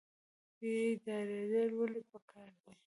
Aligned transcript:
بیداریدل 0.59 1.69
ولې 1.77 2.01
پکار 2.11 2.49
دي؟ 2.63 2.73